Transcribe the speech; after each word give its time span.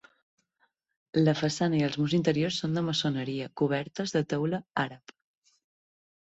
La 1.21 1.35
façana 1.41 1.77
i 1.81 1.83
els 1.89 1.99
murs 2.01 2.17
interiors 2.19 2.59
són 2.63 2.75
de 2.81 2.85
maçoneria, 2.89 3.53
cobertes 3.63 4.19
de 4.19 4.25
teula 4.35 4.65
àrab. 4.89 5.19